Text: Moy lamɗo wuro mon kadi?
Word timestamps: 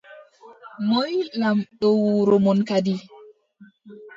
Moy 0.89 1.13
lamɗo 1.39 1.87
wuro 2.01 2.35
mon 2.45 2.59
kadi? 2.69 2.93